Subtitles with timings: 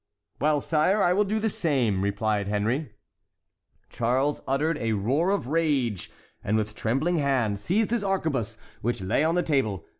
[0.39, 2.91] "Well, sire, I will do the same!" replied Henry.
[3.91, 6.09] Charles uttered a roar of rage
[6.43, 9.85] and, with trembling hand, seized his arquebuse, which lay on the table.